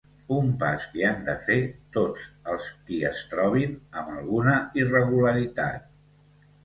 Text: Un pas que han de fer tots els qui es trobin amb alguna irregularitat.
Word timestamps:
Un 0.35 0.45
pas 0.61 0.85
que 0.93 1.03
han 1.09 1.19
de 1.27 1.35
fer 1.49 1.57
tots 1.97 2.25
els 2.53 2.69
qui 2.87 3.03
es 3.11 3.21
trobin 3.35 3.77
amb 4.03 4.15
alguna 4.17 4.57
irregularitat. 4.83 5.91